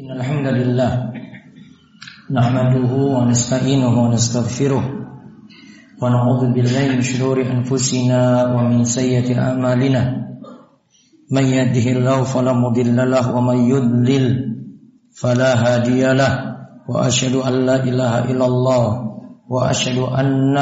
إن 0.00 0.08
الحمد 0.08 0.46
لله 0.46 0.92
نحمده 2.32 2.92
ونستعينه 3.16 3.92
ونستغفره 4.04 4.84
ونعوذ 6.02 6.42
بالله 6.56 6.84
من 6.96 7.02
شرور 7.04 7.36
أنفسنا 7.44 8.20
ومن 8.56 8.84
سيئة 8.88 9.28
أعمالنا. 9.36 10.02
من 11.30 11.44
يهده 11.44 11.86
الله 11.92 12.18
فلا 12.24 12.52
مضل 12.52 12.96
له 13.10 13.24
ومن 13.36 13.58
يضلل 13.68 14.24
فلا 15.12 15.50
هادي 15.60 16.02
له. 16.16 16.32
وأشهد 16.88 17.34
أن 17.44 17.54
لا 17.68 17.76
إله 17.84 18.32
إلا 18.32 18.46
الله 18.46 18.84
وأشهد 19.48 19.98
أن 20.08 20.56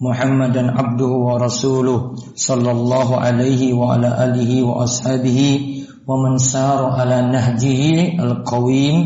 محمدا 0.00 0.62
عبده 0.72 1.12
ورسوله 1.28 1.98
صلى 2.34 2.70
الله 2.70 3.08
عليه 3.20 3.74
وعلى 3.74 4.08
آله 4.24 4.50
وأصحابه 4.62 5.40
ومن 6.07 6.37
سار 6.37 6.85
على 6.97 7.21
نهجه 7.21 7.81
القويم 8.23 8.97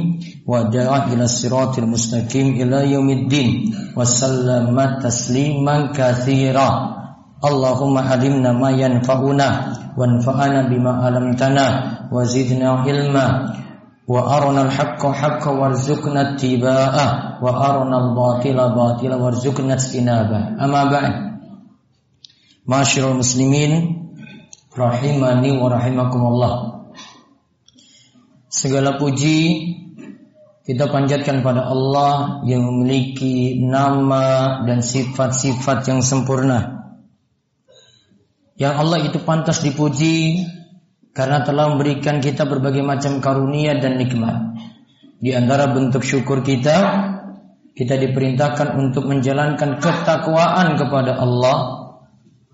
ودعا 0.48 1.00
إلى 1.14 1.24
الصراط 1.24 1.74
المستقيم 1.80 2.48
إلى 2.62 2.92
يوم 2.92 3.10
الدين 3.10 3.50
وسلم 3.98 4.78
تسليما 5.04 5.92
كثيرا 5.92 6.70
اللهم 7.44 7.96
علمنا 7.98 8.52
ما 8.56 8.70
ينفعنا 8.72 9.50
وانفعنا 9.98 10.60
بما 10.72 10.92
علمتنا 11.04 11.66
وزدنا 12.12 12.70
علما 12.88 13.28
وأرنا 14.08 14.62
الحق 14.62 15.02
حقا 15.08 15.52
وارزقنا 15.52 16.22
اتباعه 16.36 17.08
وأرنا 17.44 17.98
الباطل 18.04 18.58
باطلا 18.80 19.16
وارزقنا 19.16 19.74
اجتنابه 19.74 20.40
أما 20.66 20.82
بعد 20.94 21.14
معاشر 22.68 23.12
المسلمين 23.12 23.72
رحمني 24.80 25.52
ورحمكم 25.62 26.22
الله 26.32 26.54
Segala 28.49 28.97
puji 28.97 29.41
kita 30.69 30.89
panjatkan 30.89 31.41
pada 31.41 31.69
Allah 31.69 32.45
yang 32.45 32.65
memiliki 32.65 33.57
nama 33.61 34.61
dan 34.69 34.85
sifat-sifat 34.85 35.85
yang 35.89 36.01
sempurna. 36.05 36.93
Yang 38.57 38.75
Allah 38.77 38.99
itu 39.05 39.21
pantas 39.21 39.65
dipuji 39.65 40.45
karena 41.17 41.41
telah 41.45 41.73
memberikan 41.73 42.21
kita 42.21 42.45
berbagai 42.45 42.85
macam 42.85 43.21
karunia 43.21 43.81
dan 43.81 43.97
nikmat. 43.97 44.61
Di 45.21 45.33
antara 45.33 45.73
bentuk 45.73 46.05
syukur 46.05 46.45
kita, 46.45 46.77
kita 47.73 47.95
diperintahkan 47.97 48.77
untuk 48.77 49.09
menjalankan 49.09 49.81
ketakwaan 49.81 50.77
kepada 50.77 51.17
Allah. 51.17 51.57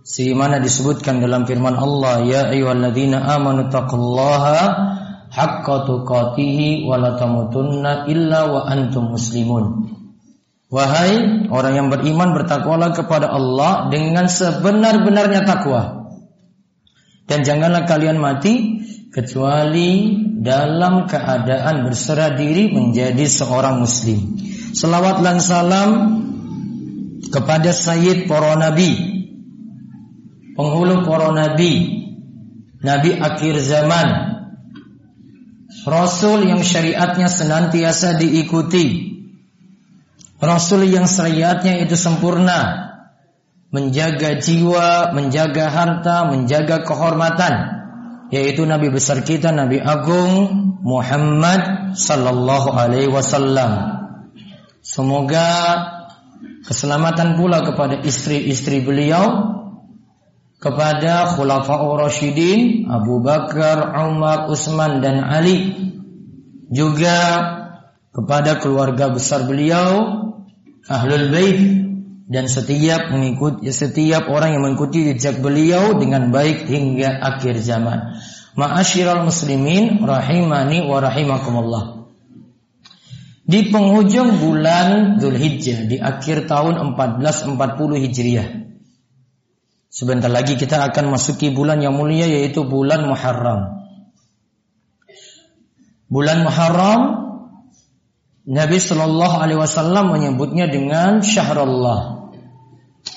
Sebagaimana 0.07 0.63
disebutkan 0.63 1.19
dalam 1.19 1.51
firman 1.51 1.75
Allah, 1.75 2.23
Ya 2.29 2.43
ayyuhalladzina 2.47 3.27
amanu 3.27 3.73
taqullaha 3.75 4.95
haqqa 5.35 5.83
tuqatihi 5.83 6.87
wa 6.87 6.95
la 6.95 7.19
tamutunna 7.19 8.07
illa 8.07 8.47
wa 8.47 8.71
antum 8.71 9.11
muslimun. 9.11 9.91
Wahai 10.71 11.47
orang 11.51 11.75
yang 11.75 11.89
beriman 11.91 12.35
bertakwalah 12.35 12.95
kepada 12.95 13.31
Allah 13.31 13.91
dengan 13.91 14.31
sebenar-benarnya 14.31 15.43
takwa. 15.47 16.11
Dan 17.27 17.43
janganlah 17.43 17.87
kalian 17.87 18.19
mati 18.19 18.83
kecuali 19.15 20.19
dalam 20.43 21.07
keadaan 21.07 21.87
berserah 21.87 22.35
diri 22.35 22.75
menjadi 22.75 23.23
seorang 23.23 23.81
muslim. 23.81 24.35
Selawat 24.75 25.23
dan 25.23 25.39
salam 25.39 25.91
kepada 27.31 27.71
Sayyid 27.71 28.27
para 28.27 28.59
nabi, 28.59 28.99
penghulu 30.59 31.07
para 31.07 31.31
nabi, 31.31 32.03
nabi 32.83 33.15
akhir 33.15 33.63
zaman, 33.63 34.34
Rasul 35.85 36.49
yang 36.49 36.65
syariatnya 36.65 37.29
senantiasa 37.29 38.17
diikuti. 38.17 39.13
Rasul 40.41 40.89
yang 40.89 41.05
syariatnya 41.05 41.85
itu 41.85 41.93
sempurna. 41.93 42.93
Menjaga 43.69 44.41
jiwa, 44.41 45.13
menjaga 45.13 45.69
harta, 45.69 46.33
menjaga 46.33 46.89
kehormatan. 46.89 47.55
Yaitu 48.33 48.65
Nabi 48.65 48.89
besar 48.89 49.21
kita, 49.23 49.53
Nabi 49.53 49.77
Agung 49.77 50.77
Muhammad 50.81 51.93
Sallallahu 51.93 52.69
Alaihi 52.73 53.13
Wasallam. 53.13 54.01
Semoga 54.81 55.49
keselamatan 56.65 57.37
pula 57.37 57.61
kepada 57.61 58.01
istri-istri 58.01 58.81
beliau 58.81 59.54
kepada 60.65 61.37
Khulafaur 61.37 62.09
Rasyidin 62.09 62.89
Abu 62.89 63.21
Bakar, 63.21 63.93
Umar, 64.09 64.49
Utsman 64.49 65.05
dan 65.05 65.21
Ali 65.21 65.77
juga 66.73 67.21
kepada 68.17 68.57
keluarga 68.57 69.13
besar 69.13 69.45
beliau 69.45 70.25
Ahlul 70.89 71.29
Bait 71.29 71.61
dan 72.25 72.49
setiap 72.49 73.13
mengikuti 73.13 73.69
setiap 73.69 74.33
orang 74.33 74.57
yang 74.57 74.65
mengikuti 74.65 75.13
jejak 75.13 75.45
beliau 75.45 76.01
dengan 76.01 76.33
baik 76.33 76.65
hingga 76.65 77.21
akhir 77.21 77.61
zaman. 77.61 78.17
Ma'asyiral 78.57 79.29
muslimin 79.29 80.01
rahimani 80.01 80.89
wa 80.89 81.05
rahimakumullah. 81.05 81.85
Di 83.45 83.69
penghujung 83.69 84.41
bulan 84.41 85.21
Zulhijjah 85.21 85.85
di 85.85 86.01
akhir 86.01 86.49
tahun 86.49 86.97
1440 86.97 87.61
Hijriah 88.09 88.64
Sebentar 89.95 90.27
lagi 90.27 90.59
kita 90.59 90.91
akan 90.91 91.15
masuki 91.15 91.55
bulan 91.55 91.79
yang 91.79 91.95
mulia 91.95 92.27
yaitu 92.27 92.67
bulan 92.67 93.07
Muharram. 93.07 93.87
Bulan 96.11 96.43
Muharram 96.43 97.03
Nabi 98.43 98.83
Shallallahu 98.83 99.39
Alaihi 99.39 99.61
Wasallam 99.63 100.11
menyebutnya 100.11 100.67
dengan 100.67 101.23
Syahrullah. 101.23 102.27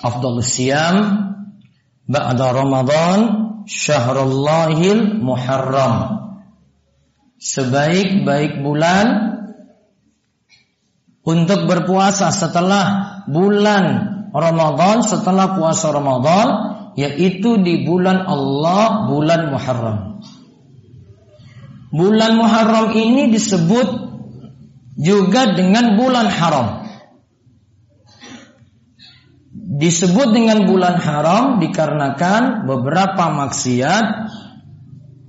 Afdalus 0.06 0.54
Siyam 0.54 0.98
Ba'da 2.06 2.54
Ramadan 2.54 3.20
Syahrullahil 3.66 5.18
Muharram. 5.18 6.30
Sebaik-baik 7.42 8.62
bulan 8.62 9.08
untuk 11.26 11.66
berpuasa 11.66 12.30
setelah 12.30 12.86
bulan 13.26 14.17
Ramadan 14.34 15.04
setelah 15.04 15.56
puasa 15.56 15.92
Ramadan 15.92 16.48
yaitu 16.98 17.62
di 17.62 17.86
bulan 17.86 18.26
Allah 18.26 19.06
bulan 19.06 19.54
Muharram. 19.54 19.98
Bulan 21.94 22.36
Muharram 22.36 22.98
ini 22.98 23.32
disebut 23.32 23.88
juga 24.98 25.54
dengan 25.54 25.96
bulan 25.96 26.28
haram. 26.28 26.68
Disebut 29.78 30.34
dengan 30.34 30.66
bulan 30.66 30.98
haram 30.98 31.62
dikarenakan 31.62 32.66
beberapa 32.66 33.30
maksiat 33.30 34.06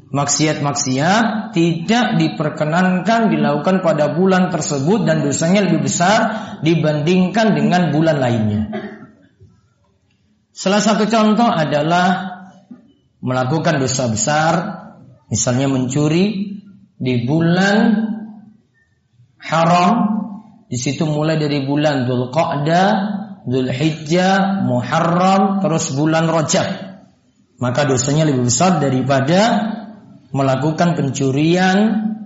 maksiat-maksiat 0.08 1.52
tidak 1.52 2.16
diperkenankan 2.16 3.28
dilakukan 3.28 3.84
pada 3.84 4.16
bulan 4.16 4.48
tersebut 4.48 5.04
dan 5.04 5.20
dosanya 5.20 5.68
lebih 5.68 5.84
besar 5.84 6.18
dibandingkan 6.64 7.52
dengan 7.52 7.92
bulan 7.92 8.16
lainnya. 8.16 8.87
Salah 10.58 10.82
satu 10.82 11.06
contoh 11.06 11.46
adalah 11.46 12.34
melakukan 13.22 13.78
dosa 13.78 14.10
besar, 14.10 14.52
misalnya 15.30 15.70
mencuri 15.70 16.58
di 16.98 17.14
bulan 17.22 17.78
haram. 19.38 20.18
Di 20.66 20.74
situ 20.74 21.06
mulai 21.06 21.38
dari 21.38 21.62
bulan 21.62 22.10
Dzulqa'dah, 22.10 22.88
Dzulhijjah, 23.46 24.66
Muharram, 24.66 25.62
terus 25.62 25.94
bulan 25.94 26.26
Rajab. 26.26 26.66
Maka 27.62 27.86
dosanya 27.86 28.26
lebih 28.26 28.50
besar 28.50 28.82
daripada 28.82 29.62
melakukan 30.34 30.98
pencurian 30.98 31.78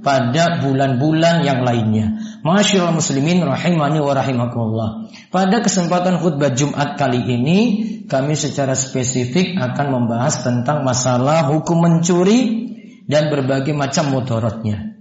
pada 0.03 0.59
bulan-bulan 0.65 1.47
yang 1.47 1.63
lainnya. 1.63 2.19
Masyaallah 2.43 2.99
muslimin 2.99 3.45
rahimani 3.47 4.03
wa 4.03 4.13
rahimakumullah. 4.17 4.91
Pada 5.31 5.63
kesempatan 5.63 6.19
khutbah 6.19 6.51
Jumat 6.51 6.99
kali 6.99 7.23
ini 7.23 7.59
kami 8.07 8.35
secara 8.39 8.73
spesifik 8.73 9.59
akan 9.59 9.87
membahas 9.93 10.43
tentang 10.43 10.83
masalah 10.87 11.51
hukum 11.51 11.83
mencuri 11.83 12.71
dan 13.07 13.29
berbagai 13.29 13.75
macam 13.75 14.15
mudaratnya. 14.15 14.93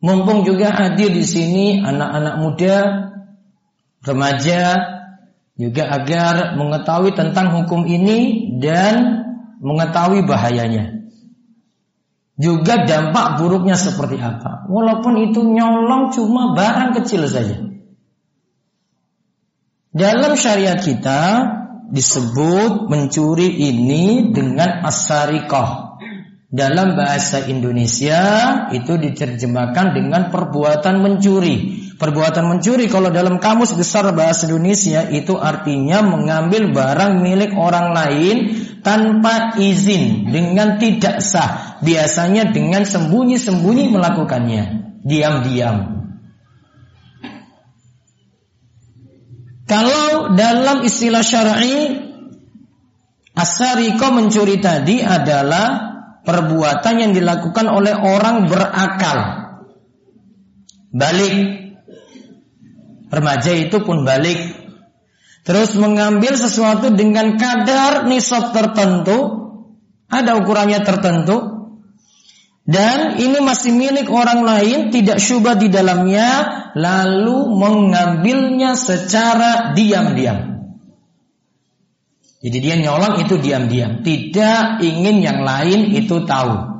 Mumpung 0.00 0.44
juga 0.44 0.70
hadir 0.76 1.08
di 1.10 1.24
sini 1.24 1.80
anak-anak 1.80 2.34
muda, 2.38 2.76
remaja 4.04 4.62
juga 5.56 5.88
agar 5.88 6.54
mengetahui 6.60 7.16
tentang 7.16 7.56
hukum 7.56 7.88
ini 7.88 8.52
dan 8.60 9.24
mengetahui 9.64 10.28
bahayanya. 10.28 10.96
Juga 12.36 12.84
dampak 12.84 13.40
buruknya 13.40 13.80
seperti 13.80 14.20
apa. 14.20 14.68
Walaupun 14.68 15.16
itu 15.24 15.40
nyolong 15.40 16.12
cuma 16.12 16.52
barang 16.52 17.00
kecil 17.00 17.24
saja. 17.24 17.75
Dalam 19.96 20.36
syariat 20.36 20.76
kita 20.76 21.20
disebut 21.88 22.92
mencuri 22.92 23.48
ini 23.48 24.28
dengan 24.28 24.84
asarikoh. 24.84 25.88
dalam 26.46 26.94
bahasa 26.94 27.42
Indonesia 27.50 28.22
itu 28.70 28.96
diterjemahkan 28.96 29.96
dengan 29.96 30.28
perbuatan 30.28 31.00
mencuri. 31.00 31.84
Perbuatan 31.96 32.44
mencuri 32.44 32.92
kalau 32.92 33.08
dalam 33.08 33.40
kamus 33.40 33.72
besar 33.72 34.08
bahasa 34.12 34.46
Indonesia 34.46 35.08
itu 35.08 35.36
artinya 35.40 36.04
mengambil 36.04 36.70
barang 36.76 37.24
milik 37.24 37.56
orang 37.56 37.96
lain 37.96 38.36
tanpa 38.84 39.56
izin 39.56 40.28
dengan 40.28 40.76
tidak 40.76 41.24
sah. 41.24 41.80
Biasanya 41.80 42.52
dengan 42.52 42.84
sembunyi-sembunyi 42.84 43.90
melakukannya, 43.90 44.64
diam-diam. 45.08 45.95
Kalau 49.66 50.38
dalam 50.38 50.86
istilah 50.86 51.26
syar'i 51.26 51.90
asariko 53.34 54.14
mencuri 54.14 54.62
tadi 54.62 55.02
adalah 55.02 55.98
perbuatan 56.22 56.94
yang 57.02 57.12
dilakukan 57.14 57.66
oleh 57.66 57.94
orang 57.98 58.46
berakal. 58.46 59.18
Balik. 60.94 61.66
Remaja 63.06 63.52
itu 63.54 63.78
pun 63.82 64.02
balik. 64.02 64.38
Terus 65.46 65.78
mengambil 65.78 66.34
sesuatu 66.34 66.90
dengan 66.90 67.38
kadar 67.38 68.06
nisab 68.06 68.50
tertentu. 68.50 69.46
Ada 70.10 70.38
ukurannya 70.42 70.82
tertentu. 70.82 71.55
Dan 72.66 73.22
ini 73.22 73.38
masih 73.38 73.70
milik 73.70 74.10
orang 74.10 74.42
lain, 74.42 74.90
tidak 74.90 75.22
syubah 75.22 75.54
di 75.54 75.70
dalamnya, 75.70 76.30
lalu 76.74 77.46
mengambilnya 77.54 78.74
secara 78.74 79.70
diam-diam. 79.78 80.56
Jadi 82.42 82.58
dia 82.58 82.74
nyolong 82.78 83.22
itu 83.22 83.38
diam-diam, 83.38 84.02
tidak 84.02 84.82
ingin 84.82 85.22
yang 85.22 85.46
lain 85.46 85.94
itu 85.94 86.26
tahu. 86.26 86.74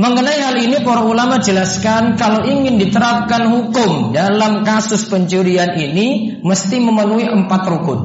Mengenai 0.00 0.38
hal 0.40 0.56
ini 0.56 0.80
para 0.80 1.04
ulama 1.04 1.44
jelaskan 1.44 2.16
kalau 2.16 2.48
ingin 2.48 2.80
diterapkan 2.80 3.52
hukum 3.52 4.16
dalam 4.16 4.64
kasus 4.64 5.04
pencurian 5.12 5.76
ini 5.76 6.40
mesti 6.40 6.80
memenuhi 6.80 7.28
empat 7.28 7.68
rukun. 7.68 8.00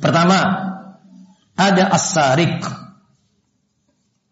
Pertama, 0.00 0.38
ada 1.60 1.84
asarik, 1.92 2.64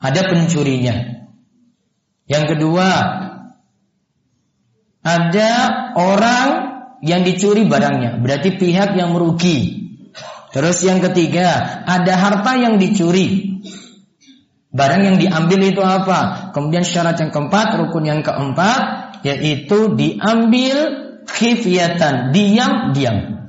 ada 0.00 0.20
pencurinya. 0.28 1.26
Yang 2.26 2.44
kedua, 2.56 2.88
ada 5.06 5.50
orang 5.94 6.48
yang 7.04 7.22
dicuri 7.22 7.68
barangnya, 7.70 8.18
berarti 8.18 8.58
pihak 8.58 8.98
yang 8.98 9.14
merugi. 9.14 9.86
Terus 10.50 10.82
yang 10.82 10.98
ketiga, 11.04 11.82
ada 11.86 12.16
harta 12.16 12.56
yang 12.58 12.80
dicuri. 12.80 13.60
Barang 14.72 15.04
yang 15.04 15.16
diambil 15.16 15.60
itu 15.72 15.80
apa? 15.80 16.50
Kemudian 16.52 16.84
syarat 16.84 17.16
yang 17.22 17.30
keempat, 17.32 17.76
rukun 17.80 18.04
yang 18.04 18.20
keempat, 18.20 18.80
yaitu 19.24 19.94
diambil 19.94 20.76
khifyatan, 21.24 22.34
diam-diam. 22.34 23.45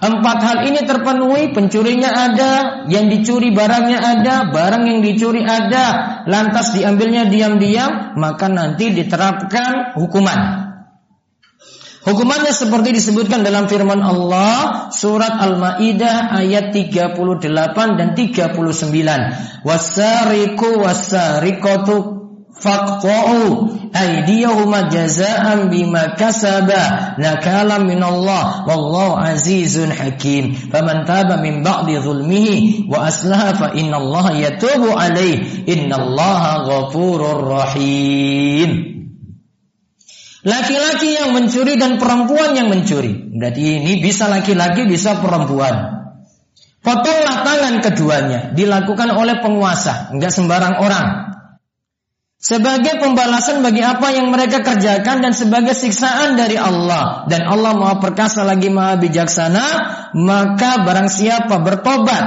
Empat 0.00 0.38
hal 0.40 0.58
ini 0.64 0.80
terpenuhi, 0.88 1.52
pencurinya 1.52 2.08
ada, 2.08 2.52
yang 2.88 3.12
dicuri 3.12 3.52
barangnya 3.52 4.00
ada, 4.00 4.48
barang 4.48 4.88
yang 4.88 5.04
dicuri 5.04 5.44
ada, 5.44 6.24
lantas 6.24 6.72
diambilnya 6.72 7.28
diam-diam, 7.28 8.16
maka 8.16 8.48
nanti 8.48 8.96
diterapkan 8.96 9.92
hukuman. 10.00 10.72
Hukumannya 12.00 12.48
seperti 12.56 12.96
disebutkan 12.96 13.44
dalam 13.44 13.68
firman 13.68 14.00
Allah 14.00 14.88
surat 14.88 15.36
Al-Maidah 15.36 16.32
ayat 16.32 16.72
38 16.72 17.20
dan 18.00 18.16
39. 18.16 18.56
Wasariku 19.68 20.80
wasariqatu 20.80 22.19
faqta'u 22.60 23.72
aydiyahuma 23.90 24.92
jazaan 24.92 25.72
bima 25.72 26.14
kasaba 26.14 27.16
nakala 27.16 27.80
min 27.82 27.98
Allah 28.04 28.68
wallahu 28.68 29.18
azizun 29.18 29.90
hakim 29.90 30.54
faman 30.70 31.08
taba 31.08 31.40
min 31.40 31.64
ba'di 31.64 31.98
zulmihi 31.98 32.86
wa 32.86 33.08
aslaha 33.08 33.56
fa 33.56 33.68
inna 33.72 33.96
Allah 33.96 34.26
yatubu 34.36 34.92
alaih 34.92 35.66
Allah 35.90 36.68
ghafurur 36.68 37.48
rahim 37.48 39.00
Laki-laki 40.40 41.20
yang 41.20 41.36
mencuri 41.36 41.76
dan 41.76 42.00
perempuan 42.00 42.56
yang 42.56 42.72
mencuri. 42.72 43.12
Berarti 43.12 43.76
ini 43.76 44.00
bisa 44.00 44.24
laki-laki, 44.24 44.88
bisa 44.88 45.20
perempuan. 45.20 46.00
Potonglah 46.80 47.44
tangan 47.44 47.84
keduanya. 47.84 48.56
Dilakukan 48.56 49.12
oleh 49.12 49.36
penguasa. 49.44 50.08
Enggak 50.16 50.32
sembarang 50.32 50.80
orang. 50.80 51.29
Sebagai 52.40 52.96
pembalasan 52.96 53.60
bagi 53.60 53.84
apa 53.84 54.16
yang 54.16 54.32
mereka 54.32 54.64
kerjakan 54.64 55.20
dan 55.20 55.36
sebagai 55.36 55.76
siksaan 55.76 56.40
dari 56.40 56.56
Allah. 56.56 57.28
Dan 57.28 57.44
Allah 57.44 57.76
maha 57.76 58.00
perkasa 58.00 58.48
lagi 58.48 58.72
maha 58.72 58.96
bijaksana. 58.96 59.66
Maka 60.16 60.80
barang 60.80 61.12
siapa 61.12 61.60
bertobat 61.60 62.24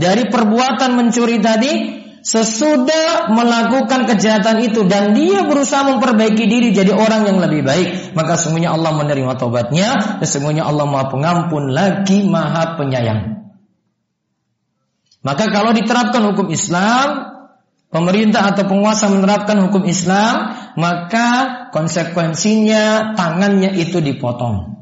dari 0.00 0.32
perbuatan 0.32 0.96
mencuri 0.96 1.36
tadi 1.44 2.00
sesudah 2.22 3.34
melakukan 3.34 4.06
kejahatan 4.06 4.62
itu 4.62 4.86
dan 4.86 5.12
dia 5.12 5.42
berusaha 5.44 5.84
memperbaiki 5.84 6.46
diri 6.46 6.70
jadi 6.70 6.94
orang 6.94 7.26
yang 7.26 7.42
lebih 7.42 7.66
baik, 7.66 8.14
maka 8.14 8.38
semuanya 8.38 8.72
Allah 8.78 8.94
menerima 8.94 9.34
tobatnya 9.36 10.22
dan 10.22 10.28
semuanya 10.30 10.70
Allah 10.70 10.86
Maha 10.86 11.10
Pengampun 11.10 11.74
lagi 11.74 12.22
Maha 12.22 12.78
Penyayang. 12.78 13.42
Maka 15.22 15.50
kalau 15.50 15.74
diterapkan 15.74 16.22
hukum 16.30 16.50
Islam, 16.50 17.31
pemerintah 17.92 18.56
atau 18.56 18.64
penguasa 18.64 19.12
menerapkan 19.12 19.60
hukum 19.68 19.84
Islam, 19.84 20.56
maka 20.80 21.28
konsekuensinya 21.70 23.12
tangannya 23.12 23.76
itu 23.76 24.00
dipotong. 24.00 24.72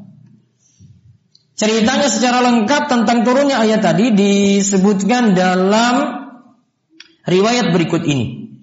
Ceritanya 1.59 2.09
secara 2.09 2.41
lengkap 2.41 2.89
tentang 2.89 3.21
turunnya 3.21 3.61
ayat 3.61 3.85
tadi 3.85 4.15
disebutkan 4.15 5.37
dalam 5.37 6.25
riwayat 7.27 7.69
berikut 7.69 8.01
ini. 8.07 8.57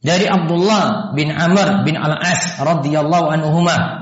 Dari 0.00 0.24
Abdullah 0.24 1.12
bin 1.12 1.28
Amr 1.28 1.84
bin 1.84 1.94
Al-As 1.94 2.58
radhiyallahu 2.58 3.30
anhuma. 3.30 4.00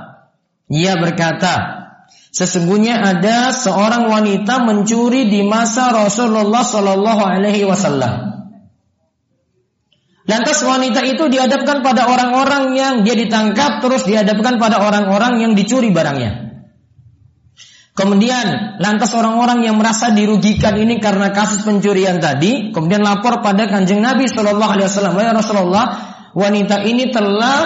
Ia 0.70 0.94
berkata, 0.94 1.90
sesungguhnya 2.30 3.02
ada 3.02 3.50
seorang 3.50 4.06
wanita 4.06 4.62
mencuri 4.62 5.26
di 5.26 5.42
masa 5.42 5.90
Rasulullah 5.90 6.62
Shallallahu 6.62 7.22
alaihi 7.26 7.66
wasallam. 7.66 8.27
Lantas 10.28 10.60
wanita 10.60 11.00
itu 11.08 11.24
dihadapkan 11.32 11.80
pada 11.80 12.04
orang-orang 12.04 12.76
yang 12.76 12.94
dia 13.00 13.16
ditangkap 13.16 13.80
terus 13.80 14.04
dihadapkan 14.04 14.60
pada 14.60 14.76
orang-orang 14.76 15.40
yang 15.40 15.52
dicuri 15.56 15.88
barangnya. 15.88 16.52
Kemudian 17.96 18.76
lantas 18.78 19.10
orang-orang 19.16 19.64
yang 19.64 19.80
merasa 19.80 20.12
dirugikan 20.12 20.76
ini 20.76 21.00
karena 21.00 21.32
kasus 21.32 21.64
pencurian 21.64 22.20
tadi, 22.20 22.70
kemudian 22.76 23.00
lapor 23.00 23.40
pada 23.40 23.66
kanjeng 23.66 24.04
Nabi 24.04 24.28
Shallallahu 24.28 24.70
Alaihi 24.70 24.86
Wasallam, 24.86 25.16
ya 25.18 25.32
Rasulullah, 25.34 25.86
wanita 26.36 26.84
ini 26.84 27.08
telah 27.08 27.58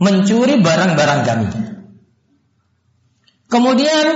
mencuri 0.00 0.58
barang-barang 0.58 1.20
kami. 1.22 1.48
Kemudian 3.46 4.06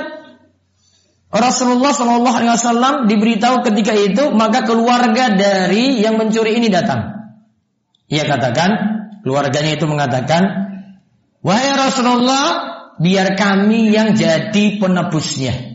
Rasulullah 1.31 1.93
Shallallahu 1.93 2.37
Alaihi 2.41 2.51
Wasallam 2.57 2.95
diberitahu 3.13 3.63
ketika 3.63 3.93
itu, 3.95 4.33
maka 4.33 4.65
keluarga 4.65 5.37
dari 5.37 6.03
yang 6.03 6.19
mencuri 6.19 6.59
ini 6.59 6.67
datang. 6.67 7.24
Ia 8.15 8.31
katakan, 8.31 8.71
keluarganya 9.27 9.75
itu 9.75 9.91
mengatakan, 9.91 10.43
wahai 11.43 11.75
Rasulullah, 11.75 12.47
biar 13.03 13.35
kami 13.35 13.91
yang 13.91 14.15
jadi 14.15 14.79
penebusnya. 14.79 15.75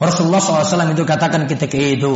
Rasulullah 0.00 0.40
SAW 0.40 0.96
itu 0.96 1.04
katakan 1.04 1.44
ketika 1.44 1.76
itu, 1.76 2.12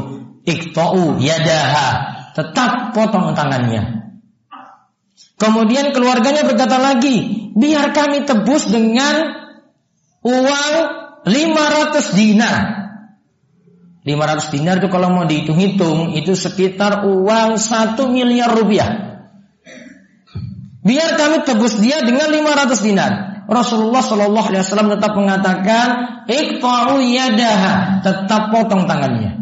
iktau 0.48 1.20
yadaha, 1.20 1.88
tetap 2.32 2.96
potong 2.96 3.36
tangannya. 3.36 4.08
Kemudian 5.36 5.92
keluarganya 5.92 6.46
berkata 6.48 6.78
lagi, 6.80 7.50
biar 7.52 7.92
kami 7.92 8.24
tebus 8.24 8.70
dengan 8.72 9.44
uang 10.24 10.74
500 11.26 12.16
dinar. 12.16 12.81
500 14.02 14.50
dinar 14.50 14.82
itu 14.82 14.90
kalau 14.90 15.14
mau 15.14 15.24
dihitung-hitung 15.30 16.18
itu 16.18 16.34
sekitar 16.34 17.06
uang 17.06 17.54
1 17.54 17.94
miliar 18.10 18.50
rupiah. 18.50 19.22
Biar 20.82 21.14
kami 21.14 21.46
tebus 21.46 21.78
dia 21.78 22.02
dengan 22.02 22.26
500 22.34 22.82
dinar. 22.82 23.12
Rasulullah 23.46 24.02
Shallallahu 24.02 24.46
Alaihi 24.50 24.62
Wasallam 24.66 24.90
tetap 24.98 25.14
mengatakan, 25.14 25.86
"Iqta'u 26.26 26.98
yadaha," 26.98 28.02
tetap 28.02 28.50
potong 28.50 28.90
tangannya. 28.90 29.38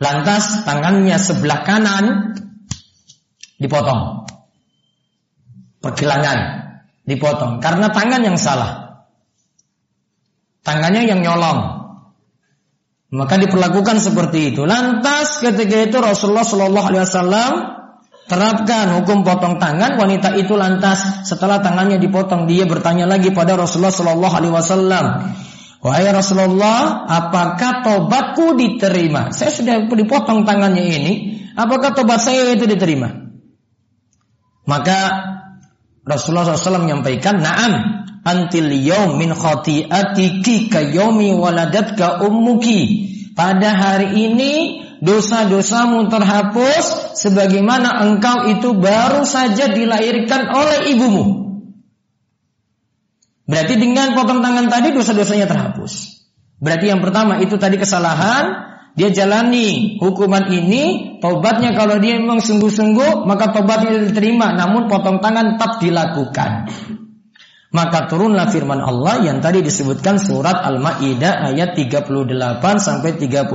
Lantas 0.00 0.64
tangannya 0.64 1.16
sebelah 1.20 1.60
kanan 1.68 2.32
dipotong. 3.60 4.24
Pergelangan 5.84 6.38
dipotong 7.04 7.60
karena 7.60 7.92
tangan 7.92 8.22
yang 8.24 8.38
salah. 8.40 9.04
Tangannya 10.64 11.04
yang 11.04 11.20
nyolong. 11.20 11.77
Maka 13.08 13.40
diperlakukan 13.40 14.04
seperti 14.04 14.52
itu. 14.52 14.68
Lantas 14.68 15.40
ketika 15.40 15.76
itu 15.88 15.96
Rasulullah 15.96 16.44
Shallallahu 16.44 16.86
Alaihi 16.92 17.02
Wasallam 17.08 17.52
terapkan 18.28 19.00
hukum 19.00 19.24
potong 19.24 19.56
tangan 19.56 19.96
wanita 19.96 20.36
itu 20.36 20.52
lantas 20.52 21.24
setelah 21.24 21.64
tangannya 21.64 21.96
dipotong 21.96 22.44
dia 22.44 22.68
bertanya 22.68 23.08
lagi 23.08 23.32
pada 23.32 23.56
Rasulullah 23.56 23.94
Shallallahu 23.94 24.34
Alaihi 24.36 24.52
Wasallam 24.52 25.06
Wahai 25.78 26.10
Rasulullah, 26.10 27.06
apakah 27.06 27.86
tobatku 27.86 28.58
diterima? 28.58 29.30
Saya 29.30 29.54
sudah 29.54 29.86
dipotong 29.86 30.42
tangannya 30.42 30.82
ini, 30.82 31.12
apakah 31.54 31.94
tobat 31.94 32.18
saya 32.18 32.50
itu 32.50 32.66
diterima? 32.66 33.30
Maka 34.66 34.98
Rasulullah 36.02 36.50
SAW 36.50 36.82
menyampaikan, 36.82 37.38
Naam, 37.38 37.72
antil 38.24 38.70
yaum 38.72 39.18
min 39.18 39.34
khati'atiki 39.34 40.70
ka 40.70 40.80
yaumi 40.82 41.34
waladatka 41.34 42.24
ummuki. 42.24 43.10
Pada 43.38 43.70
hari 43.70 44.18
ini 44.26 44.54
dosa-dosamu 44.98 46.10
terhapus 46.10 47.14
sebagaimana 47.14 48.02
engkau 48.02 48.50
itu 48.50 48.74
baru 48.74 49.22
saja 49.22 49.70
dilahirkan 49.70 50.50
oleh 50.50 50.78
ibumu. 50.90 51.26
Berarti 53.48 53.80
dengan 53.80 54.12
potong 54.12 54.44
tangan 54.44 54.68
tadi 54.68 54.92
dosa-dosanya 54.92 55.48
terhapus. 55.48 56.20
Berarti 56.58 56.90
yang 56.90 57.00
pertama 57.00 57.38
itu 57.38 57.56
tadi 57.56 57.78
kesalahan, 57.78 58.68
dia 58.98 59.14
jalani 59.14 59.96
hukuman 60.02 60.50
ini, 60.50 61.16
tobatnya 61.22 61.72
kalau 61.72 62.02
dia 62.02 62.18
memang 62.18 62.42
sungguh-sungguh, 62.42 63.24
maka 63.24 63.54
tobatnya 63.54 64.04
diterima, 64.10 64.52
namun 64.58 64.90
potong 64.90 65.22
tangan 65.22 65.54
tetap 65.54 65.78
dilakukan. 65.78 66.50
Maka 67.78 68.10
turunlah 68.10 68.50
firman 68.50 68.82
Allah 68.82 69.22
yang 69.22 69.38
tadi 69.38 69.62
disebutkan 69.62 70.18
surat 70.18 70.66
Al-Maidah 70.66 71.46
ayat 71.54 71.78
38 71.78 72.10
sampai 72.82 73.14
39 73.14 73.54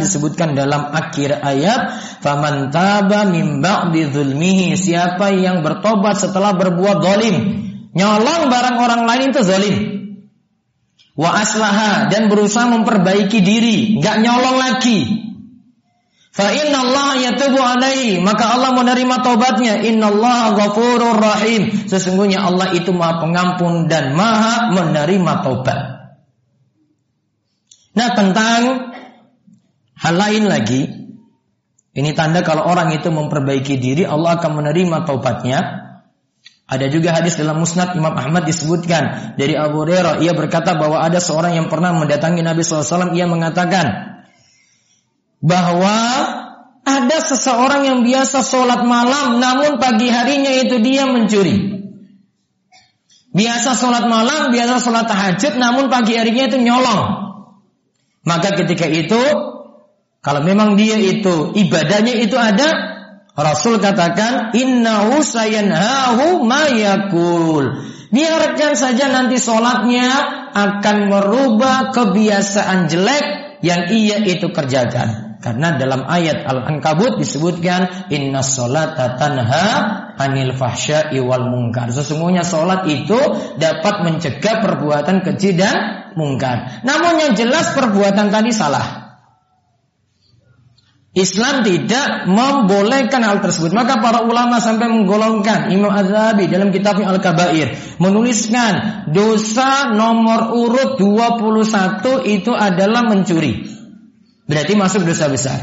disebutkan 0.00 0.56
dalam 0.56 0.88
akhir 0.88 1.36
ayat 1.44 2.00
faman 2.24 2.72
taba 2.72 3.28
mim 3.28 3.60
ba'di 3.60 4.08
zulmihi 4.08 4.72
siapa 4.72 5.36
yang 5.36 5.60
bertobat 5.60 6.16
setelah 6.16 6.56
berbuat 6.56 7.04
zalim 7.04 7.36
nyolong 7.92 8.48
barang 8.48 8.76
orang 8.80 9.02
lain 9.04 9.36
itu 9.36 9.44
zalim. 9.44 9.76
Wa 11.12 11.36
aslaha 11.36 12.08
dan 12.08 12.32
berusaha 12.32 12.72
memperbaiki 12.72 13.44
diri 13.44 14.00
nggak 14.00 14.16
nyolong 14.24 14.56
lagi 14.56 15.27
Fa 16.38 16.54
inna 16.54 16.86
Allah 16.86 17.18
yatubu 17.18 17.58
alaihi, 17.58 18.22
maka 18.22 18.54
Allah 18.54 18.70
menerima 18.70 19.26
taubatnya. 19.26 19.82
Inna 19.82 20.14
Allah 20.14 20.54
ghafurur 20.54 21.18
rahim. 21.18 21.90
Sesungguhnya 21.90 22.46
Allah 22.46 22.70
itu 22.78 22.94
Maha 22.94 23.18
Pengampun 23.18 23.90
dan 23.90 24.14
Maha 24.14 24.70
menerima 24.70 25.32
taubat. 25.42 25.78
Nah, 27.98 28.08
tentang 28.14 28.94
hal 29.98 30.14
lain 30.14 30.46
lagi, 30.46 30.86
ini 31.98 32.10
tanda 32.14 32.46
kalau 32.46 32.70
orang 32.70 32.94
itu 32.94 33.10
memperbaiki 33.10 33.74
diri, 33.74 34.06
Allah 34.06 34.38
akan 34.38 34.62
menerima 34.62 35.10
taubatnya. 35.10 35.90
Ada 36.70 36.86
juga 36.86 37.18
hadis 37.18 37.34
dalam 37.34 37.58
Musnad 37.58 37.98
Imam 37.98 38.14
Ahmad 38.14 38.46
disebutkan 38.46 39.34
dari 39.34 39.58
Abu 39.58 39.82
Hurairah 39.82 40.22
ia 40.22 40.36
berkata 40.38 40.78
bahwa 40.78 41.02
ada 41.02 41.18
seorang 41.18 41.58
yang 41.58 41.66
pernah 41.66 41.96
mendatangi 41.96 42.44
Nabi 42.44 42.60
SAW 42.60 43.16
ia 43.16 43.24
mengatakan 43.24 44.18
bahwa 45.40 45.96
ada 46.88 47.20
seseorang 47.20 47.84
yang 47.84 48.00
biasa 48.00 48.40
sholat 48.40 48.88
malam 48.88 49.36
namun 49.36 49.76
pagi 49.76 50.08
harinya 50.08 50.48
itu 50.48 50.80
dia 50.80 51.04
mencuri. 51.04 51.76
Biasa 53.28 53.76
sholat 53.76 54.08
malam, 54.08 54.48
biasa 54.48 54.80
sholat 54.80 55.04
tahajud 55.04 55.60
namun 55.60 55.92
pagi 55.92 56.16
harinya 56.16 56.48
itu 56.48 56.58
nyolong. 56.64 57.28
Maka 58.24 58.56
ketika 58.56 58.88
itu 58.88 59.20
kalau 60.24 60.40
memang 60.42 60.74
dia 60.80 60.96
itu 60.96 61.52
ibadahnya 61.54 62.18
itu 62.18 62.34
ada 62.34 62.68
Rasul 63.38 63.78
katakan 63.78 64.50
innahu 64.56 65.22
sayanhahu 65.22 66.42
mayakul. 66.42 67.86
Biarkan 68.08 68.72
saja 68.74 69.12
nanti 69.12 69.36
sholatnya 69.36 70.08
akan 70.56 70.96
merubah 71.12 71.92
kebiasaan 71.92 72.88
jelek 72.88 73.24
yang 73.60 73.92
ia 73.92 74.18
itu 74.24 74.48
kerjakan. 74.48 75.27
Karena 75.38 75.78
dalam 75.78 76.02
ayat 76.02 76.42
Al-Ankabut 76.42 77.22
disebutkan 77.22 78.10
inna 78.10 78.42
sholata 78.42 79.14
tanha 79.14 79.66
anil 80.18 80.50
fahsya'i 80.50 81.22
wal 81.22 81.46
mungkar. 81.46 81.94
Sesungguhnya 81.94 82.42
sholat 82.42 82.90
itu 82.90 83.18
dapat 83.54 84.02
mencegah 84.02 84.58
perbuatan 84.58 85.22
keji 85.22 85.54
dan 85.54 86.10
mungkar. 86.18 86.82
Namun 86.82 87.22
yang 87.22 87.32
jelas 87.38 87.70
perbuatan 87.70 88.34
tadi 88.34 88.50
salah. 88.50 89.08
Islam 91.14 91.66
tidak 91.66 92.30
membolehkan 92.30 93.22
hal 93.22 93.38
tersebut. 93.38 93.70
Maka 93.70 94.02
para 94.02 94.26
ulama 94.26 94.58
sampai 94.58 94.90
menggolongkan 94.90 95.70
Imam 95.70 95.90
Azhabi 95.90 96.50
dalam 96.50 96.74
kitabnya 96.74 97.14
Al-Kabair 97.14 97.98
menuliskan 98.02 99.06
dosa 99.10 99.94
nomor 99.94 100.54
urut 100.54 100.98
21 100.98 102.26
itu 102.26 102.52
adalah 102.54 103.06
mencuri. 103.06 103.77
Berarti 104.48 104.72
masuk 104.74 105.04
dosa 105.04 105.28
besar. 105.28 105.60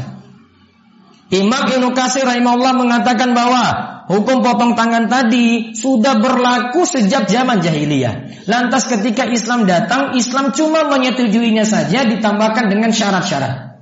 Imam 1.34 1.66
Ibnu 1.66 1.90
Katsir 1.90 2.22
rahimahullah 2.22 2.78
mengatakan 2.78 3.34
bahwa 3.34 3.64
hukum 4.06 4.46
potong 4.46 4.78
tangan 4.78 5.10
tadi 5.10 5.74
sudah 5.74 6.22
berlaku 6.22 6.86
sejak 6.86 7.26
zaman 7.26 7.58
jahiliyah. 7.58 8.46
Lantas 8.46 8.86
ketika 8.86 9.26
Islam 9.26 9.66
datang, 9.66 10.14
Islam 10.14 10.54
cuma 10.54 10.86
menyetujuinya 10.86 11.66
saja 11.66 12.06
ditambahkan 12.06 12.70
dengan 12.70 12.94
syarat-syarat. 12.94 13.74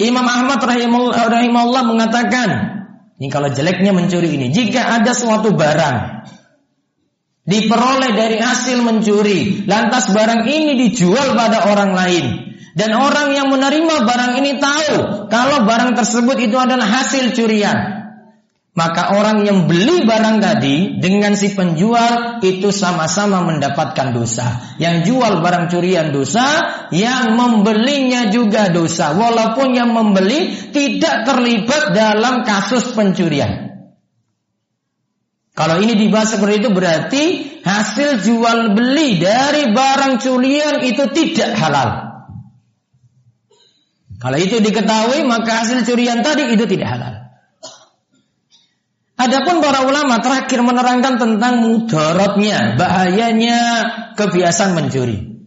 Imam 0.00 0.24
Ahmad 0.24 0.58
rahimahullah 0.64 1.82
mengatakan, 1.84 2.48
ini 3.20 3.28
kalau 3.28 3.52
jeleknya 3.52 3.92
mencuri 3.92 4.40
ini, 4.40 4.50
jika 4.50 4.88
ada 4.88 5.12
suatu 5.12 5.52
barang 5.52 6.26
diperoleh 7.44 8.10
dari 8.16 8.40
hasil 8.40 8.80
mencuri, 8.80 9.68
lantas 9.68 10.08
barang 10.10 10.48
ini 10.48 10.80
dijual 10.88 11.36
pada 11.36 11.68
orang 11.70 11.92
lain, 11.92 12.53
dan 12.74 12.90
orang 12.90 13.30
yang 13.30 13.54
menerima 13.54 14.02
barang 14.02 14.32
ini 14.42 14.58
tahu 14.58 15.30
kalau 15.30 15.62
barang 15.62 15.94
tersebut 15.94 16.36
itu 16.42 16.58
adalah 16.58 16.84
hasil 16.84 17.30
curian. 17.30 18.02
Maka 18.74 19.14
orang 19.14 19.46
yang 19.46 19.70
beli 19.70 20.02
barang 20.02 20.42
tadi 20.42 20.98
dengan 20.98 21.38
si 21.38 21.54
penjual 21.54 22.42
itu 22.42 22.74
sama-sama 22.74 23.46
mendapatkan 23.46 24.10
dosa. 24.10 24.74
Yang 24.82 25.14
jual 25.14 25.38
barang 25.38 25.70
curian 25.70 26.10
dosa, 26.10 26.42
yang 26.90 27.38
membelinya 27.38 28.34
juga 28.34 28.74
dosa. 28.74 29.14
Walaupun 29.14 29.78
yang 29.78 29.94
membeli 29.94 30.74
tidak 30.74 31.22
terlibat 31.22 31.94
dalam 31.94 32.42
kasus 32.42 32.90
pencurian. 32.98 33.70
Kalau 35.54 35.78
ini 35.78 35.94
dibahas 35.94 36.34
seperti 36.34 36.66
itu 36.66 36.70
berarti 36.74 37.24
hasil 37.62 38.26
jual 38.26 38.74
beli 38.74 39.22
dari 39.22 39.70
barang 39.70 40.18
curian 40.18 40.82
itu 40.82 41.14
tidak 41.14 41.54
halal. 41.62 42.13
Kalau 44.24 44.38
itu 44.40 44.56
diketahui 44.56 45.20
maka 45.28 45.60
hasil 45.60 45.84
curian 45.84 46.24
tadi 46.24 46.48
itu 46.56 46.64
tidak 46.64 46.96
halal. 46.96 47.14
Adapun 49.20 49.60
para 49.60 49.84
ulama 49.84 50.18
terakhir 50.24 50.64
menerangkan 50.64 51.20
tentang 51.20 51.60
mudaratnya, 51.60 52.80
bahayanya 52.80 53.58
kebiasaan 54.16 54.74
mencuri. 54.74 55.44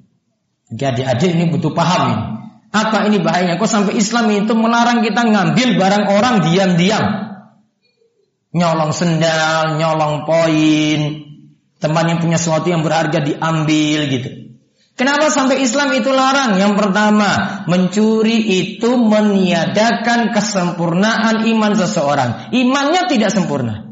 Jadi 0.69 1.03
adik-adik 1.03 1.29
ini 1.35 1.45
butuh 1.49 1.73
paham 1.73 2.03
ini. 2.13 2.23
Apa 2.69 3.09
ini 3.09 3.17
bahayanya? 3.17 3.57
Kok 3.57 3.67
sampai 3.67 3.97
Islam 3.97 4.29
itu 4.29 4.53
melarang 4.53 5.01
kita 5.01 5.25
ngambil 5.25 5.73
barang 5.73 6.05
orang 6.13 6.35
diam-diam? 6.45 7.05
Nyolong 8.53 8.93
sendal, 8.93 9.81
nyolong 9.81 10.23
poin, 10.23 10.99
teman 11.81 12.05
yang 12.07 12.19
punya 12.21 12.37
sesuatu 12.37 12.69
yang 12.69 12.85
berharga 12.85 13.25
diambil 13.25 13.99
gitu. 14.07 14.46
Kenapa 14.97 15.29
sampai 15.29 15.61
Islam 15.61 15.93
itu 15.93 16.09
larang? 16.09 16.57
Yang 16.57 16.73
pertama, 16.73 17.61
mencuri 17.69 18.41
itu 18.41 18.97
meniadakan 18.97 20.33
kesempurnaan 20.33 21.45
iman 21.45 21.73
seseorang. 21.77 22.49
Imannya 22.49 23.05
tidak 23.05 23.29
sempurna. 23.29 23.85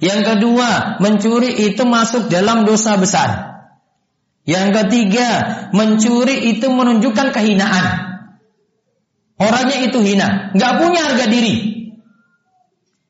Yang 0.00 0.20
kedua, 0.24 0.96
mencuri 1.04 1.52
itu 1.68 1.84
masuk 1.84 2.32
dalam 2.32 2.64
dosa 2.64 2.96
besar. 2.96 3.60
Yang 4.48 4.68
ketiga, 4.80 5.28
mencuri 5.76 6.56
itu 6.56 6.64
menunjukkan 6.72 7.36
kehinaan. 7.36 7.86
Orangnya 9.36 9.84
itu 9.84 10.00
hina, 10.00 10.56
nggak 10.56 10.72
punya 10.80 11.00
harga 11.12 11.26
diri. 11.28 11.74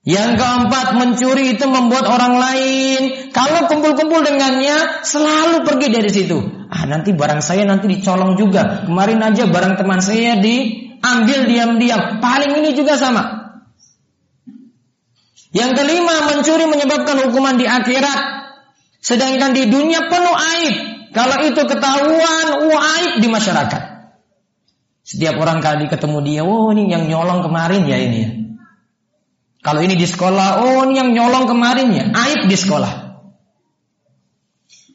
Yang 0.04 0.36
keempat, 0.36 0.86
mencuri 1.00 1.56
itu 1.56 1.64
membuat 1.64 2.04
orang 2.04 2.36
lain 2.36 3.32
kalau 3.32 3.64
kumpul-kumpul 3.72 4.20
dengannya 4.20 5.00
selalu 5.00 5.64
pergi 5.64 5.88
dari 5.88 6.10
situ. 6.12 6.38
Ah, 6.74 6.90
nanti 6.90 7.14
barang 7.14 7.38
saya 7.38 7.62
nanti 7.62 7.86
dicolong 7.86 8.34
juga. 8.34 8.82
Kemarin 8.82 9.22
aja 9.22 9.46
barang 9.46 9.78
teman 9.78 10.02
saya 10.02 10.42
diambil 10.42 11.46
diam-diam. 11.46 12.18
Paling 12.18 12.50
ini 12.58 12.74
juga 12.74 12.98
sama. 12.98 13.54
Yang 15.54 15.70
kelima, 15.78 16.34
mencuri 16.34 16.66
menyebabkan 16.66 17.30
hukuman 17.30 17.54
di 17.54 17.70
akhirat. 17.70 18.50
Sedangkan 18.98 19.54
di 19.54 19.70
dunia 19.70 20.10
penuh 20.10 20.34
aib. 20.34 20.74
Kalau 21.14 21.46
itu 21.46 21.62
ketahuan, 21.62 22.46
aib 22.66 23.22
di 23.22 23.28
masyarakat. 23.30 23.82
Setiap 25.06 25.38
orang 25.38 25.62
kali 25.62 25.86
ketemu 25.86 26.18
dia, 26.26 26.42
oh 26.42 26.74
ini 26.74 26.90
yang 26.90 27.06
nyolong 27.06 27.46
kemarin 27.46 27.86
ya 27.86 28.02
ini 28.02 28.18
ya. 28.18 28.30
Kalau 29.62 29.78
ini 29.78 29.94
di 29.94 30.10
sekolah, 30.10 30.64
oh 30.66 30.90
ini 30.90 30.98
yang 30.98 31.14
nyolong 31.14 31.46
kemarin 31.46 31.88
ya, 31.94 32.04
aib 32.10 32.50
di 32.50 32.56
sekolah. 32.58 33.03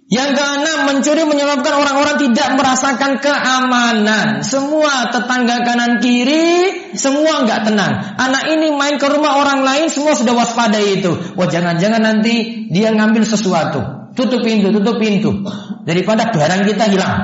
Yang 0.10 0.42
keenam, 0.42 0.89
mencuri 0.89 1.22
menyebabkan 1.22 1.70
orang-orang 1.86 2.18
tidak 2.18 2.58
merasakan 2.58 3.22
keamanan. 3.22 4.42
Semua 4.42 5.13
tetangga 5.13 5.62
kanan 5.62 6.01
kiri, 6.01 6.89
semua 6.98 7.46
nggak 7.46 7.70
tenang. 7.70 8.18
Anak 8.18 8.50
ini 8.50 8.74
main 8.74 8.98
ke 8.98 9.06
rumah 9.06 9.38
orang 9.38 9.62
lain, 9.62 9.86
semua 9.94 10.18
sudah 10.18 10.34
waspada 10.34 10.82
itu. 10.82 11.13
Wah 11.38 11.46
jangan-jangan 11.46 12.01
nanti 12.01 12.66
dia 12.74 12.89
ngambil 12.89 13.22
sesuatu. 13.22 14.10
Tutup 14.18 14.42
pintu, 14.42 14.74
tutup 14.74 14.98
pintu. 14.98 15.46
Daripada 15.86 16.34
barang 16.34 16.66
kita 16.66 16.89
hilang. 16.89 17.22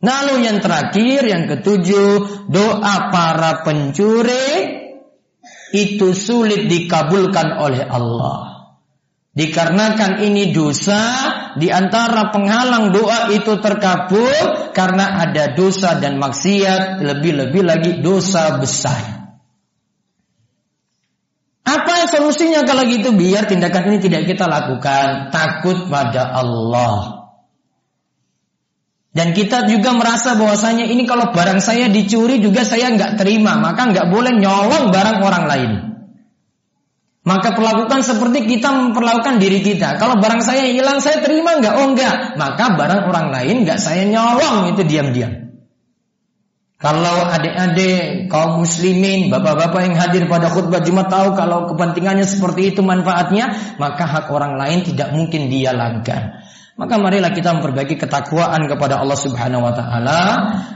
Lalu 0.00 0.40
yang 0.40 0.64
terakhir, 0.64 1.20
yang 1.20 1.44
ketujuh, 1.52 2.48
doa 2.48 2.96
para 3.12 3.60
pencuri 3.60 4.72
itu 5.76 6.16
sulit 6.16 6.64
dikabulkan 6.64 7.60
oleh 7.60 7.84
Allah. 7.84 8.55
Dikarenakan 9.36 10.24
ini 10.24 10.48
dosa 10.48 11.28
di 11.60 11.68
antara 11.68 12.32
penghalang 12.32 12.88
doa 12.88 13.28
itu 13.36 13.60
terkabul 13.60 14.72
karena 14.72 15.28
ada 15.28 15.52
dosa 15.52 16.00
dan 16.00 16.16
maksiat 16.16 17.04
lebih-lebih 17.04 17.60
lagi 17.60 17.92
dosa 18.00 18.56
besar. 18.56 19.28
Apa 21.68 22.08
solusinya 22.08 22.64
kalau 22.64 22.88
gitu 22.88 23.12
biar 23.12 23.44
tindakan 23.44 23.92
ini 23.92 23.98
tidak 24.00 24.24
kita 24.24 24.48
lakukan 24.48 25.28
takut 25.28 25.84
pada 25.92 26.32
Allah. 26.32 27.28
Dan 29.12 29.36
kita 29.36 29.68
juga 29.68 29.92
merasa 29.92 30.32
bahwasanya 30.32 30.88
ini 30.88 31.04
kalau 31.04 31.36
barang 31.36 31.60
saya 31.60 31.92
dicuri 31.92 32.40
juga 32.40 32.64
saya 32.64 32.88
nggak 32.88 33.20
terima 33.20 33.60
maka 33.60 33.92
nggak 33.92 34.08
boleh 34.08 34.32
nyolong 34.40 34.88
barang 34.88 35.18
orang 35.20 35.44
lain. 35.44 35.85
Maka 37.26 37.58
perlakukan 37.58 38.06
seperti 38.06 38.46
kita 38.46 38.70
memperlakukan 38.70 39.42
diri 39.42 39.58
kita. 39.58 39.98
Kalau 39.98 40.22
barang 40.22 40.46
saya 40.46 40.70
hilang, 40.70 41.02
saya 41.02 41.18
terima 41.26 41.58
nggak? 41.58 41.74
Oh 41.74 41.90
enggak. 41.90 42.38
Maka 42.38 42.78
barang 42.78 43.02
orang 43.10 43.34
lain 43.34 43.66
nggak 43.66 43.82
saya 43.82 44.06
nyolong 44.06 44.70
itu 44.70 44.86
diam-diam. 44.86 45.46
Kalau 46.78 47.26
adik-adik 47.26 48.30
kaum 48.30 48.62
muslimin, 48.62 49.26
bapak-bapak 49.26 49.80
yang 49.90 49.96
hadir 49.98 50.28
pada 50.30 50.52
khutbah 50.52 50.84
Jumat 50.84 51.10
tahu 51.10 51.34
kalau 51.34 51.66
kepentingannya 51.72 52.28
seperti 52.28 52.76
itu 52.76 52.84
manfaatnya, 52.86 53.74
maka 53.82 54.06
hak 54.06 54.30
orang 54.30 54.54
lain 54.54 54.86
tidak 54.86 55.10
mungkin 55.10 55.50
dia 55.50 55.74
langgar. 55.74 56.45
Maka 56.76 57.00
marilah 57.00 57.32
kita 57.32 57.56
memperbaiki 57.56 57.96
ketakwaan 57.96 58.68
kepada 58.68 59.00
Allah 59.00 59.16
Subhanahu 59.16 59.64
wa 59.64 59.72
taala 59.72 60.20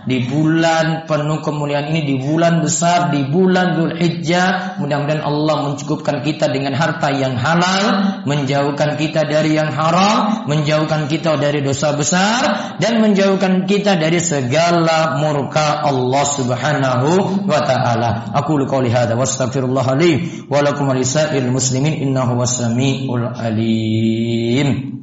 di 0.09 0.25
bulan 0.25 1.05
penuh 1.05 1.45
kemuliaan 1.45 1.93
ini 1.93 2.09
di 2.09 2.17
bulan 2.17 2.65
besar 2.65 3.13
di 3.13 3.29
bulan 3.29 3.77
Dzulhijjah. 3.77 4.81
Mudah-mudahan 4.81 5.21
Allah 5.21 5.57
mencukupkan 5.69 6.25
kita 6.25 6.49
dengan 6.49 6.73
harta 6.73 7.13
yang 7.13 7.37
halal, 7.37 7.85
menjauhkan 8.25 8.97
kita 8.97 9.29
dari 9.29 9.61
yang 9.61 9.77
haram, 9.77 10.49
menjauhkan 10.49 11.05
kita 11.05 11.37
dari 11.37 11.61
dosa 11.61 11.93
besar 11.93 12.81
dan 12.81 13.05
menjauhkan 13.05 13.69
kita 13.69 14.01
dari 14.01 14.25
segala 14.25 15.21
murka 15.21 15.85
Allah 15.85 16.25
Subhanahu 16.25 17.45
wa 17.45 17.61
taala. 17.61 18.33
Aku 18.41 18.57
qouli 18.65 18.89
hadza 18.89 19.21
wastaghfirullah 19.21 19.85
li 20.01 20.49
wa 20.49 20.65
lakum 20.65 20.89
muslimin 20.89 21.93
innahu 22.09 22.41
wasamiul 22.41 23.37
alim. 23.37 24.97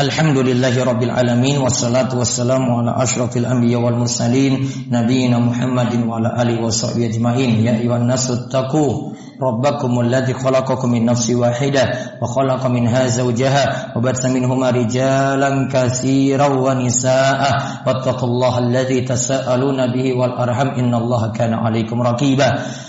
Alhamdulillahi 0.00 0.80
Rabbil 0.80 1.12
Alamin 1.12 1.60
Wassalatu 1.60 2.16
wassalamu 2.24 2.80
ala 2.80 2.96
ashrafil 3.04 3.44
anbiya 3.44 3.76
wal 3.84 4.00
mursalin 4.00 4.64
Nabiina 4.88 5.36
Muhammadin 5.36 6.08
wa 6.08 6.16
ala 6.16 6.40
alihi 6.40 6.56
wa 6.56 6.72
sahbihi 6.72 7.12
ajma'in 7.20 7.60
Ya 7.60 7.76
ayuhan 7.76 8.08
nasu 8.08 8.48
taku 8.48 9.12
Rabbakum 9.36 10.00
alladhi 10.00 10.32
khalaqakum 10.32 10.96
min 10.96 11.04
nafsi 11.04 11.36
wahidah 11.36 12.16
Wa 12.16 12.24
khalaqa 12.32 12.72
minha 12.72 13.12
zawjaha 13.12 13.92
Wa 13.92 14.00
batsa 14.00 14.32
minhuma 14.32 14.72
rijalan 14.72 15.68
kathiran 15.68 16.56
wa 16.56 16.72
nisa'a 16.80 17.84
Wattaqullaha 17.84 18.56
alladhi 18.72 19.04
tasa'aluna 19.04 19.92
bihi 19.92 20.16
wal 20.16 20.32
arham 20.32 20.80
Inna 20.80 20.96
allaha 20.96 21.28
kana 21.36 21.60
alaikum 21.60 22.00
raqibah 22.00 22.88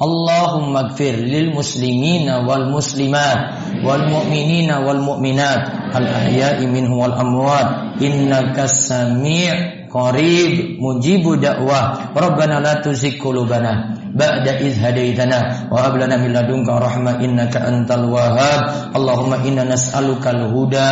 اللهم 0.00 0.76
اغفر 0.76 1.14
للمسلمين 1.24 2.28
والمسلمات 2.30 3.38
والمؤمنين 3.84 4.70
والمؤمنات 4.72 5.62
الأحياء 5.96 6.66
منهم 6.66 6.98
والأموات 6.98 7.68
إنك 8.02 8.58
السميع 8.58 9.52
قريب 9.90 10.52
مجيب 10.80 11.24
دعوة 11.40 11.80
ربنا 12.16 12.60
لا 12.60 12.74
تزغ 12.84 13.24
قلوبنا 13.24 13.72
ba'da 14.11 14.59
iz 14.59 14.75
hadaitana 14.79 15.71
wa 15.71 15.87
hab 15.87 15.95
lana 15.95 16.19
min 16.19 16.35
ladunka 16.35 16.77
rahmah 16.77 17.23
innaka 17.23 17.63
antal 17.63 18.11
wahhab. 18.11 18.91
Allahumma 18.91 19.39
inna 19.47 19.63
nas'alukal 19.67 20.51
huda 20.51 20.91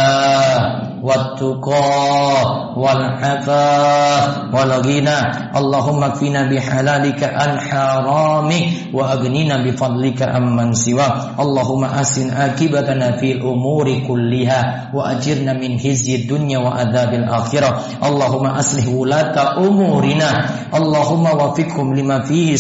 wat 1.00 1.40
tuqa 1.40 2.76
wal 2.76 3.04
afa 3.24 4.52
wal 4.52 4.74
ghina 4.84 5.52
Allahumma 5.56 6.12
kfina 6.16 6.52
bi 6.52 6.60
halalika 6.60 7.32
an 7.32 7.60
wa 8.92 9.16
aghnina 9.16 9.64
bi 9.64 9.72
fadlika 9.76 10.32
amman 10.36 10.76
siwa. 10.76 11.36
Allahumma 11.36 12.00
asin 12.00 12.32
akibatana 12.32 13.20
fil 13.20 13.44
umuri 13.44 14.04
wa 14.96 15.12
ajirna 15.16 15.56
min 15.56 15.76
hizyi 15.80 16.28
dunya 16.28 16.60
wa 16.64 16.80
adzabil 16.80 17.28
akhirah. 17.28 18.00
Allahumma 18.00 18.60
umurina. 19.60 20.32
Allahumma 20.72 21.36
lima 21.96 22.24
fihi 22.24 22.56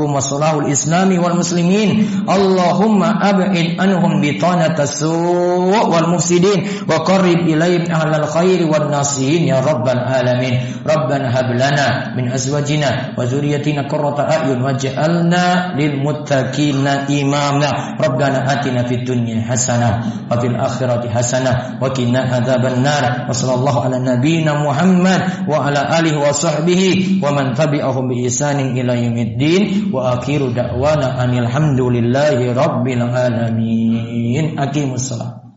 صلاحهم 0.00 0.14
وصلاح 0.14 0.52
الاسلام 0.64 1.10
والمسلمين 1.24 1.88
اللهم 2.28 3.00
ابعد 3.02 3.56
عنهم 3.80 4.12
بطانه 4.24 4.76
السوء 4.80 5.84
والمفسدين 5.92 6.58
وقرب 6.88 7.44
اليهم 7.44 7.76
وأكرم 7.76 7.92
أهل 7.92 8.14
الخير 8.24 8.60
والناصحين 8.72 9.42
يا 9.48 9.60
رب 9.60 9.88
العالمين 9.88 10.54
ربنا 10.88 11.26
هب 11.40 11.48
لنا 11.60 11.86
من 12.16 12.32
أزواجنا 12.32 13.14
وذريتنا 13.18 13.82
قرة 13.88 14.18
أعين 14.20 14.62
واجعلنا 14.62 15.44
للمتقين 15.78 16.86
إماما 17.20 17.70
ربنا 18.00 18.38
آتنا 18.52 18.82
في 18.82 18.94
الدنيا 18.94 19.42
حسنة 19.50 19.90
وفي 20.32 20.46
الآخرة 20.46 21.02
حسنة 21.14 21.52
وقنا 21.80 22.20
عذاب 22.20 22.64
النار 22.66 23.26
وصلى 23.28 23.54
الله 23.54 23.74
على 23.84 23.98
نبينا 23.98 24.52
محمد 24.64 25.20
وعلى 25.48 25.80
آله 25.98 26.14
وصحبه 26.28 26.82
ومن 27.22 27.54
تبعهم 27.54 28.04
بإحسان 28.08 28.58
إلى 28.78 28.92
يوم 29.04 29.16
الدين 29.16 29.62
wa 29.93 30.17
akhiru 30.17 30.55
da'wana 30.55 31.19
anil 31.19 31.45
hamdulillahi 31.47 32.55
rabbil 32.55 33.03
alamin. 33.03 34.55
Aqimussalam 34.57 35.50